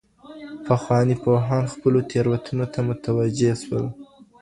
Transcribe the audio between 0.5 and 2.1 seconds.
پخواني پوهان خپلو